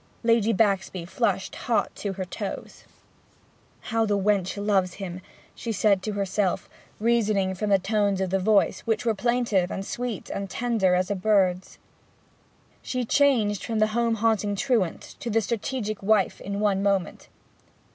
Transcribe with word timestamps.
Lady 0.23 0.51
Baxby 0.51 1.05
flushed 1.05 1.55
hot 1.55 1.95
to 1.95 2.13
her 2.13 2.25
toes. 2.25 2.85
'How 3.81 4.03
the 4.03 4.17
wench 4.17 4.57
loves 4.57 4.95
him!' 4.95 5.21
she 5.53 5.71
said 5.71 6.01
to 6.01 6.13
herself, 6.13 6.67
reasoning 6.99 7.53
from 7.53 7.69
the 7.69 7.77
tones 7.77 8.19
of 8.19 8.31
the 8.31 8.39
voice, 8.39 8.79
which 8.79 9.05
were 9.05 9.13
plaintive 9.13 9.69
and 9.69 9.85
sweet 9.85 10.31
and 10.31 10.49
tender 10.49 10.95
as 10.95 11.11
a 11.11 11.15
bird's. 11.15 11.77
She 12.81 13.05
changed 13.05 13.63
from 13.63 13.77
the 13.77 13.87
home 13.93 14.15
hating 14.15 14.55
truant 14.55 15.01
to 15.19 15.29
the 15.29 15.39
strategic 15.39 16.01
wife 16.01 16.41
in 16.41 16.59
one 16.59 16.81
moment. 16.81 17.27